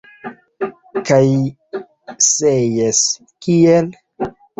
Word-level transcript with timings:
Kaj 1.09 1.27
se 2.29 2.53
jes, 2.77 3.03
kiel? 3.47 3.93